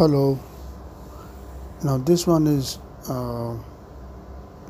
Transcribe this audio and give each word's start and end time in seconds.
Hello. 0.00 0.40
Now, 1.84 1.98
this 1.98 2.26
one 2.26 2.46
is 2.46 2.78
uh, 3.06 3.54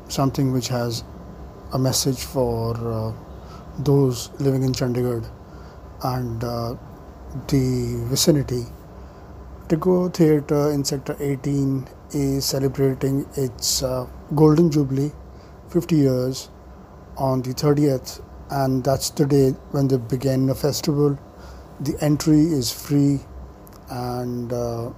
something 0.09 0.51
which 0.51 0.67
has 0.67 1.05
a 1.71 1.79
message 1.79 2.25
for 2.25 2.75
uh, 2.75 3.13
those 3.79 4.29
living 4.41 4.63
in 4.63 4.73
Chandigarh 4.73 5.25
and 6.03 6.43
uh, 6.43 6.75
the 7.47 8.03
vicinity. 8.09 8.65
Tagore 9.69 10.09
Theatre 10.09 10.69
in 10.69 10.83
Sector 10.83 11.15
18 11.21 11.87
is 12.11 12.43
celebrating 12.43 13.25
its 13.37 13.83
uh, 13.83 14.07
Golden 14.35 14.69
Jubilee, 14.69 15.13
50 15.69 15.95
years, 15.95 16.49
on 17.15 17.41
the 17.41 17.53
30th, 17.53 18.21
and 18.49 18.83
that's 18.83 19.11
the 19.11 19.25
day 19.25 19.51
when 19.71 19.87
they 19.87 19.95
begin 19.95 20.47
the 20.47 20.55
festival. 20.55 21.17
The 21.79 21.95
entry 22.01 22.41
is 22.41 22.69
free 22.69 23.21
and 23.89 24.51
uh, 24.51 24.91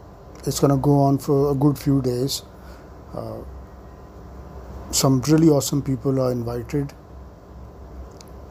it's 0.46 0.60
going 0.60 0.72
to 0.72 0.78
go 0.78 1.00
on 1.00 1.18
for 1.18 1.52
a 1.52 1.56
good 1.56 1.78
few 1.78 2.02
days. 2.02 2.44
Uh, 3.14 3.40
some 4.92 5.22
really 5.22 5.50
awesome 5.50 5.82
people 5.82 6.20
are 6.20 6.32
invited 6.32 6.94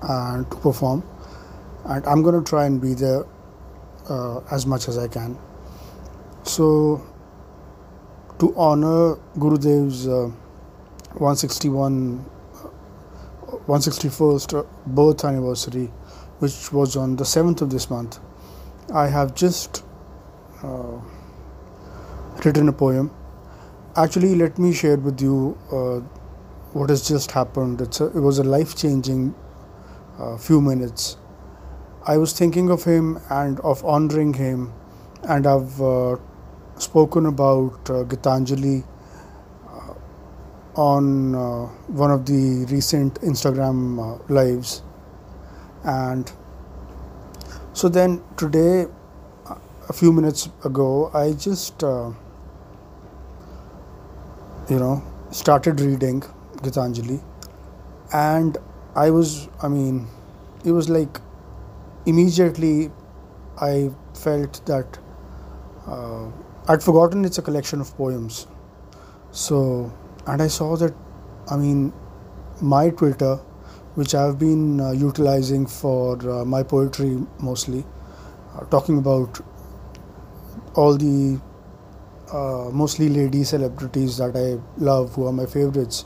and 0.02 0.50
to 0.50 0.56
perform, 0.56 1.02
and 1.84 2.05
I'm 2.06 2.23
going 2.23 2.42
to 2.42 2.48
try 2.48 2.66
and 2.66 2.80
be 2.80 2.95
there 2.95 3.24
uh, 4.09 4.41
as 4.50 4.66
much 4.66 4.88
as 4.88 4.98
I 4.98 5.06
can. 5.09 5.38
So, 6.42 7.06
to 8.41 8.52
honor 8.56 9.16
Gurudev's 9.38 10.09
uh, 10.09 10.30
161 11.19 12.24
161st 13.66 14.66
birth 14.86 15.24
anniversary, 15.24 15.86
which 16.41 16.72
was 16.72 16.97
on 16.97 17.14
the 17.16 17.24
7th 17.24 17.62
of 17.62 17.70
this 17.70 17.88
month, 17.88 18.19
I 18.92 19.06
have 19.06 19.34
just 19.34 19.84
uh, 20.62 20.98
written 22.45 22.69
a 22.69 22.73
poem. 22.73 23.10
Actually, 23.96 24.34
let 24.34 24.58
me 24.58 24.72
share 24.72 24.97
with 24.97 25.20
you 25.20 25.56
uh, 25.70 26.00
what 26.72 26.91
has 26.91 27.06
just 27.06 27.30
happened. 27.30 27.80
A, 27.80 28.06
it 28.06 28.20
was 28.20 28.39
a 28.39 28.44
life 28.44 28.75
changing 28.77 29.34
uh, 30.19 30.36
few 30.36 30.61
minutes. 30.61 31.16
I 32.06 32.16
was 32.16 32.33
thinking 32.33 32.70
of 32.70 32.84
him 32.84 33.20
and 33.31 33.61
of 33.61 33.84
honoring 33.84 34.34
him, 34.34 34.72
and 35.25 35.47
I've 35.47 35.81
uh, 35.81 36.16
spoken 36.78 37.27
about 37.27 37.91
uh, 37.91 38.05
Gitanjali 38.05 38.84
uh, 39.69 39.94
on 40.75 41.34
uh, 41.34 41.66
one 41.86 42.11
of 42.11 42.27
the 42.27 42.66
recent 42.70 43.20
Instagram 43.20 44.28
lives. 44.28 44.83
And 45.84 46.33
so 47.72 47.88
then 47.88 48.22
today, 48.36 48.86
a 49.88 49.92
few 49.92 50.12
minutes 50.12 50.48
ago, 50.64 51.11
I 51.12 51.33
just, 51.33 51.83
you 54.68 54.78
know, 54.78 55.02
started 55.30 55.80
reading 55.80 56.20
Gitanjali. 56.62 57.22
And 58.12 58.58
I 58.94 59.10
was, 59.10 59.48
I 59.62 59.69
mean, 59.69 60.06
it 60.64 60.72
was 60.72 60.88
like 60.88 61.20
immediately 62.06 62.91
I 63.60 63.91
felt 64.14 64.64
that 64.66 64.98
uh, 65.86 66.28
I'd 66.69 66.82
forgotten 66.82 67.24
it's 67.24 67.38
a 67.38 67.42
collection 67.42 67.80
of 67.80 67.96
poems. 67.96 68.46
So, 69.32 69.92
and 70.27 70.42
I 70.42 70.48
saw 70.48 70.76
that, 70.76 70.94
I 71.50 71.56
mean, 71.56 71.92
my 72.60 72.91
Twitter, 72.91 73.36
which 73.94 74.14
I've 74.14 74.38
been 74.38 74.80
uh, 74.80 74.92
utilizing 74.92 75.66
for 75.66 76.16
uh, 76.30 76.44
my 76.44 76.62
poetry 76.62 77.19
mostly, 77.41 77.84
uh, 78.56 78.64
talking 78.66 78.98
about 78.98 79.41
all 80.74 80.97
the 80.97 81.41
uh, 82.33 82.70
mostly 82.72 83.08
lady 83.08 83.44
celebrities 83.44 84.16
that 84.16 84.36
I 84.36 84.58
love, 84.83 85.14
who 85.14 85.27
are 85.27 85.33
my 85.33 85.47
favorites, 85.47 86.05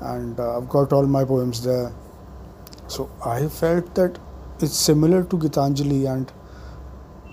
and 0.00 0.38
uh, 0.38 0.58
I've 0.58 0.68
got 0.68 0.92
all 0.92 1.06
my 1.06 1.24
poems 1.24 1.62
there. 1.64 1.92
So 2.86 3.10
I 3.24 3.48
felt 3.48 3.94
that 3.96 4.18
it's 4.60 4.76
similar 4.76 5.24
to 5.24 5.36
Gitanjali, 5.36 6.12
and 6.12 6.32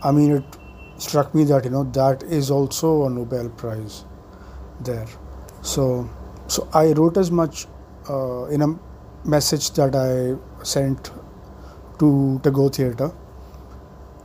I 0.04 0.12
mean, 0.12 0.32
it 0.32 0.58
struck 0.98 1.36
me 1.36 1.44
that 1.46 1.66
you 1.66 1.70
know 1.70 1.84
that 1.84 2.24
is 2.24 2.50
also 2.50 3.06
a 3.06 3.10
Nobel 3.10 3.50
Prize 3.50 4.04
there. 4.82 5.08
So, 5.62 6.10
so 6.48 6.68
I 6.74 6.94
wrote 6.94 7.18
as 7.18 7.32
much 7.32 7.68
uh, 8.10 8.46
in 8.46 8.62
a 8.62 8.80
message 9.26 9.72
that 9.72 9.96
I 9.96 10.38
sent 10.64 11.12
to 12.00 12.40
Tagore 12.44 12.70
Theatre, 12.70 13.12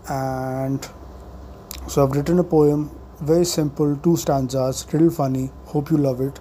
and 0.08 0.86
so 1.88 2.04
I've 2.04 2.12
written 2.12 2.38
a 2.38 2.44
poem, 2.44 2.90
very 3.22 3.44
simple, 3.44 3.96
two 3.96 4.16
stanzas, 4.16 4.86
little 4.92 5.10
funny. 5.10 5.50
Hope 5.66 5.90
you 5.90 5.96
love 5.96 6.20
it, 6.20 6.40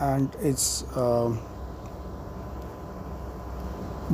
and 0.00 0.34
it's. 0.40 0.82
Uh, 0.96 1.36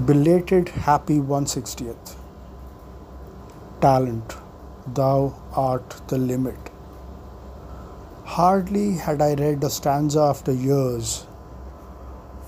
belated 0.06 0.70
happy 0.84 1.18
160th 1.20 2.16
talent 3.80 4.34
thou 4.92 5.32
art 5.64 5.94
the 6.08 6.18
limit 6.18 6.70
hardly 8.24 8.94
had 9.04 9.22
i 9.22 9.34
read 9.42 9.62
a 9.68 9.70
stanza 9.70 10.20
after 10.32 10.56
years 10.64 11.12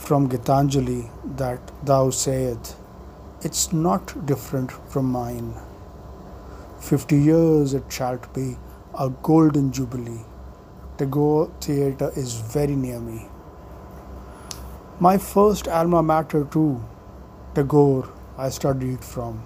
from 0.07 0.29
gitanjali 0.33 1.09
that 1.45 1.73
thou 1.93 2.03
sayest 2.11 2.75
it's 3.43 3.65
not 3.73 4.27
different 4.33 4.77
from 4.97 5.17
mine 5.21 5.55
50 6.81 7.17
years 7.31 7.75
it 7.75 7.99
shall 8.01 8.19
be 8.41 8.49
a 8.99 9.09
golden 9.31 9.71
jubilee 9.73 10.25
tagore 10.99 11.47
theatre 11.61 12.13
is 12.17 12.35
very 12.59 12.77
near 12.85 13.01
me 13.01 13.23
my 15.09 15.17
first 15.31 15.69
alma 15.69 16.03
mater 16.03 16.45
too 16.59 16.69
Tagore 17.57 18.07
I 18.37 18.51
studied 18.51 19.03
from, 19.03 19.43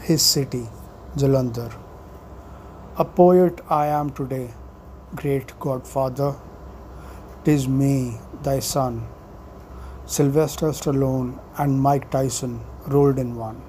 his 0.00 0.22
city, 0.22 0.66
Jalandhar. 1.14 1.74
A 2.96 3.04
poet 3.04 3.60
I 3.68 3.88
am 3.88 4.12
today, 4.12 4.48
great 5.14 5.52
godfather. 5.60 6.34
Tis 7.44 7.68
me, 7.68 8.16
thy 8.42 8.60
son, 8.60 9.06
Sylvester 10.06 10.68
Stallone 10.68 11.38
and 11.58 11.78
Mike 11.78 12.10
Tyson 12.10 12.60
rolled 12.86 13.18
in 13.18 13.36
one. 13.36 13.60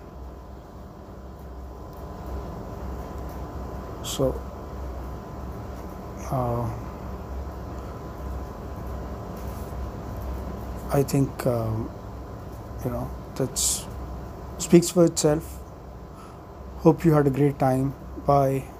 So, 4.03 4.39
uh, 6.31 6.69
I 10.91 11.03
think, 11.03 11.45
um, 11.45 11.89
you 12.83 12.91
know, 12.91 13.09
that 13.35 13.57
speaks 14.59 14.89
for 14.89 15.05
itself. 15.05 15.59
Hope 16.77 17.03
you 17.03 17.13
had 17.13 17.27
a 17.27 17.31
great 17.31 17.59
time. 17.59 17.93
Bye. 18.25 18.74